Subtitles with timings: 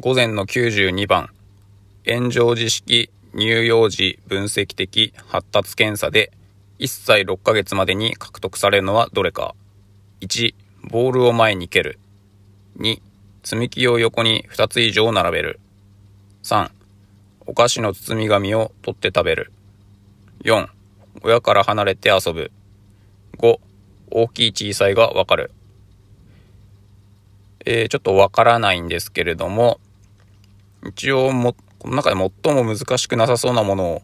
[0.00, 1.28] 午前の92番、
[2.08, 6.32] 炎上時式乳幼児分析的発達検査で
[6.78, 9.54] 1歳6ヶ月までに獲得されるのはどれか。
[10.22, 10.54] 1、
[10.90, 11.98] ボールを前に蹴る。
[12.78, 13.00] 2、
[13.44, 15.60] 積み木を横に2つ以上並べる。
[16.42, 16.70] 3、
[17.46, 19.52] お菓子の包み紙を取って食べる。
[20.42, 20.68] 4、
[21.22, 22.50] 親から離れて遊ぶ。
[23.36, 23.58] 5、
[24.10, 25.52] 大きい小さいがわかる。
[27.64, 29.78] えー、ちょっとわからないんですけれども、
[30.86, 34.02] 一応も、この中で最も難しくなさそうなもの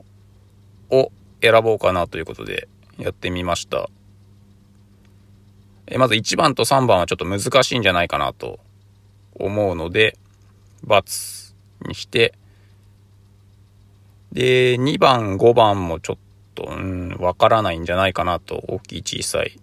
[0.91, 3.89] を選ぼうかなということでやってみました。
[5.87, 8.61] えまず1番と3番はちょっと難しいんじゃないかなと
[9.34, 10.19] 思うので、
[10.87, 11.55] ×
[11.87, 12.34] にして、
[14.33, 16.17] で、2番、5番もちょっ
[16.55, 19.59] と、うん、わからないんじゃないかなと、大きい小さい。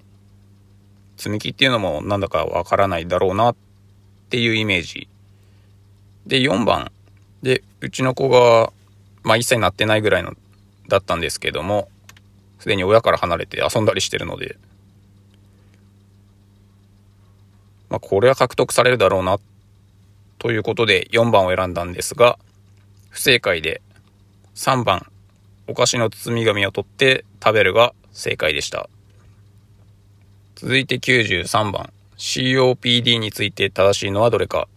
[1.18, 3.56] 積み木っていうのもなんだかわからないだろうなっ
[4.30, 5.08] ていうイメージ。
[6.26, 6.92] で、4番。
[7.46, 8.74] で、うちの子が、
[9.22, 10.34] まあ1歳になってないぐらいの、
[10.88, 11.90] だったんですけども、
[12.60, 14.58] すでに親から離れて遊んだりしてるので、
[17.92, 19.38] まあこれは獲得されるだろうな、
[20.40, 22.40] ということで4番を選んだんですが、
[23.10, 23.80] 不正解で
[24.56, 25.06] 3番、
[25.68, 28.90] お菓子の包み紙を取って食べるが正解でした。
[30.56, 31.94] 続いて93番。
[32.18, 34.68] COPD について正しいのはどれか。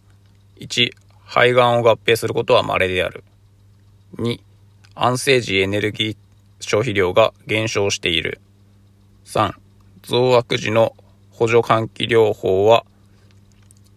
[0.61, 0.91] 1、
[1.28, 3.22] 肺がんを合併することは稀である。
[4.16, 4.40] 2、
[4.94, 6.16] 安静時エネルギー
[6.58, 8.40] 消費量が減少している。
[9.26, 9.52] 3、
[10.04, 10.96] 増悪時の
[11.30, 12.86] 補助換気療法は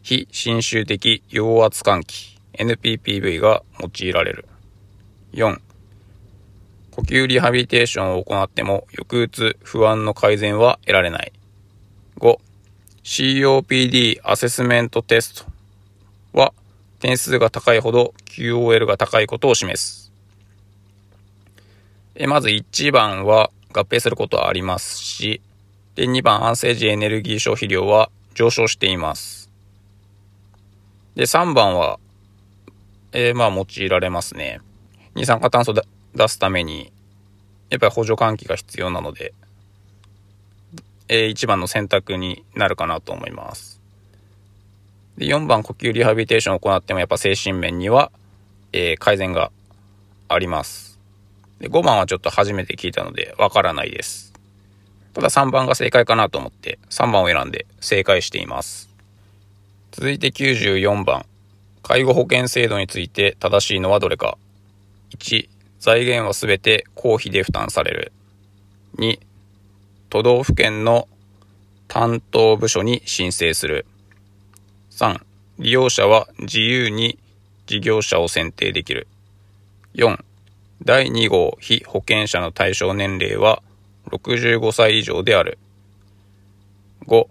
[0.04, 4.46] 非侵襲的陽圧換気 NPPV が用いられる。
[5.32, 5.58] 4、
[6.92, 11.32] 呼吸リハビリテーションを行っても抑うつ、不安の改善は得られない。
[12.20, 12.38] 5、
[13.06, 15.52] COPD アセスメントテスト
[16.38, 16.54] は
[17.02, 20.12] 点数が高いほど QOL が高いことを示す。
[22.14, 25.42] えまず1番は合併することはありますし、
[25.96, 29.50] で2番安静時エネルギー消費量は上昇しています。
[31.16, 31.98] で3番は、
[33.14, 34.60] えー、まあ用いられますね。
[35.16, 36.94] 二酸化炭素出すために、
[37.72, 39.34] やっぱり補助換気が必要なので、
[41.08, 43.81] えー、一番の選択になるかなと思います。
[45.22, 48.12] で、4番呼吸リハビリテーションを行ってもやっぱ精神面には、
[48.74, 49.52] えー、改善が
[50.28, 50.98] あります。
[51.60, 54.34] で、5番はちょっと初めて聞いたのでわからないです。
[55.14, 58.90] ただ3番が正解かなと思って3番を選んで正解しています。
[59.92, 61.24] 続いて94番。
[61.84, 64.40] 介護保険制度について正しいのはどれか。
[65.20, 65.50] 1、
[65.80, 68.12] 財源はすべて公費で負担される。
[68.98, 69.20] 2、
[70.10, 71.08] 都道府県の
[71.88, 73.86] 担当部署に申請する。
[75.02, 75.20] 3、
[75.58, 77.18] 利用者は自由に
[77.66, 79.08] 事業者を選定できる。
[79.96, 80.24] 4、
[80.84, 83.64] 第2号被保険者の対象年齢は
[84.12, 85.58] 65歳以上である。
[87.08, 87.26] 5、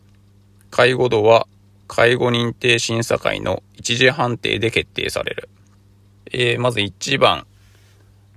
[0.73, 1.47] 介護度は
[1.87, 5.49] 介護認定審査会の一時判定で決定される。
[6.33, 7.47] えー、まず1番、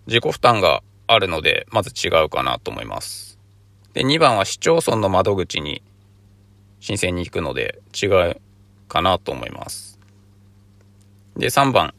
[0.06, 3.40] 自己負担があるので、まず違うかなと思います。
[3.94, 5.82] で、2番は市町村の窓口に
[6.80, 8.40] 申請に行くので違う
[8.94, 10.00] かなと思います。
[11.36, 11.96] で、3番、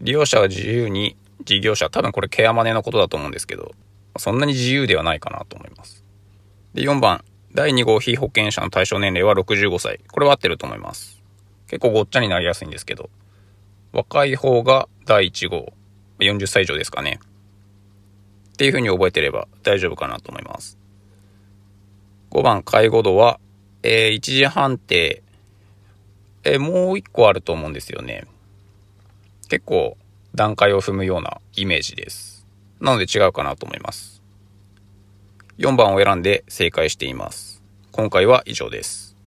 [0.00, 3.72] 利用者は自由に事業者、多分これケアマネのことだと思うんですけど、
[4.16, 6.04] そんなに自由ではないかなと思います。
[6.74, 7.24] で、4番、
[7.54, 9.98] 第2号被保険者の対象年齢は65歳。
[10.12, 11.20] これは合ってると思います。
[11.66, 13.10] 結構ごっちゃになりやすいんですけど、
[13.92, 15.72] 若い方が第1号、
[16.20, 17.18] 40歳以上ですかね。
[18.52, 20.78] っていう風に覚えてれば大丈夫かなと思います。
[22.30, 23.40] 5番、介護度は、
[23.82, 25.24] えー、一時判定、
[26.44, 28.24] え、もう一個あると思うんですよね。
[29.48, 29.96] 結構
[30.34, 32.46] 段階を踏むようなイメージです。
[32.80, 34.22] なので違うかなと思います。
[35.58, 37.62] 4番を選んで正解しています。
[37.92, 39.09] 今回は以上です。